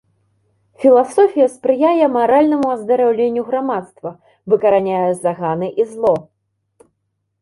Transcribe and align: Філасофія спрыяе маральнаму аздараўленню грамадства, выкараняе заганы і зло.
Філасофія 0.83 1.47
спрыяе 1.57 2.05
маральнаму 2.15 2.67
аздараўленню 2.77 3.43
грамадства, 3.53 4.09
выкараняе 4.55 5.07
заганы 5.27 5.67
і 5.83 5.91
зло. 5.95 6.15